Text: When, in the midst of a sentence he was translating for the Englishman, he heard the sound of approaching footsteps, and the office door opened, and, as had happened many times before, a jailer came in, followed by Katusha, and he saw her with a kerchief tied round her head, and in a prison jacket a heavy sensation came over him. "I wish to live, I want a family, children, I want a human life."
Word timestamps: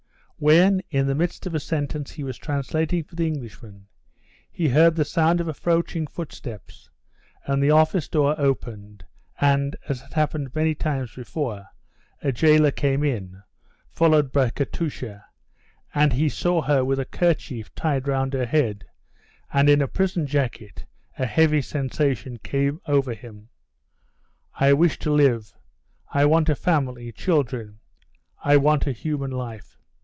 When, 0.43 0.81
in 0.89 1.05
the 1.05 1.13
midst 1.13 1.45
of 1.45 1.53
a 1.53 1.59
sentence 1.59 2.09
he 2.13 2.23
was 2.23 2.35
translating 2.35 3.03
for 3.03 3.15
the 3.15 3.27
Englishman, 3.27 3.85
he 4.51 4.69
heard 4.69 4.95
the 4.95 5.05
sound 5.05 5.39
of 5.39 5.47
approaching 5.47 6.07
footsteps, 6.07 6.89
and 7.45 7.61
the 7.61 7.69
office 7.69 8.07
door 8.09 8.33
opened, 8.39 9.05
and, 9.39 9.75
as 9.87 10.01
had 10.01 10.13
happened 10.13 10.55
many 10.55 10.73
times 10.73 11.13
before, 11.13 11.67
a 12.23 12.31
jailer 12.31 12.71
came 12.71 13.03
in, 13.03 13.43
followed 13.91 14.31
by 14.31 14.49
Katusha, 14.49 15.23
and 15.93 16.13
he 16.13 16.27
saw 16.27 16.63
her 16.63 16.83
with 16.83 16.99
a 16.99 17.05
kerchief 17.05 17.71
tied 17.75 18.07
round 18.07 18.33
her 18.33 18.47
head, 18.47 18.83
and 19.53 19.69
in 19.69 19.79
a 19.79 19.87
prison 19.87 20.25
jacket 20.25 20.85
a 21.19 21.25
heavy 21.27 21.61
sensation 21.61 22.39
came 22.39 22.81
over 22.87 23.13
him. 23.13 23.49
"I 24.55 24.73
wish 24.73 24.97
to 25.05 25.11
live, 25.13 25.53
I 26.11 26.25
want 26.25 26.49
a 26.49 26.55
family, 26.55 27.11
children, 27.11 27.77
I 28.43 28.57
want 28.57 28.87
a 28.87 28.91
human 28.91 29.29
life." 29.29 29.77